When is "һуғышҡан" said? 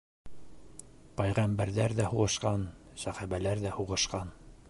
2.15-2.65, 3.79-4.37